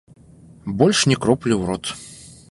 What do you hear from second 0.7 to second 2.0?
Больш ні кроплі ў рот.